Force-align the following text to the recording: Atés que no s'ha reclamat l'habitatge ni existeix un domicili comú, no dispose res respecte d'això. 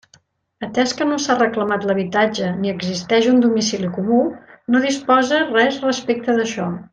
Atés 0.67 0.93
que 1.01 1.05
no 1.09 1.17
s'ha 1.25 1.35
reclamat 1.41 1.85
l'habitatge 1.89 2.49
ni 2.63 2.71
existeix 2.71 3.29
un 3.33 3.43
domicili 3.45 3.91
comú, 3.99 4.23
no 4.75 4.83
dispose 4.87 5.43
res 5.53 5.79
respecte 5.85 6.39
d'això. 6.41 6.67